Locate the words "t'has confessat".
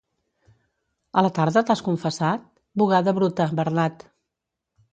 1.67-2.49